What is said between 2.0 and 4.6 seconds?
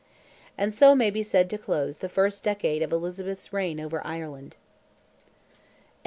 first decade of Elizabeth's reign over Ireland!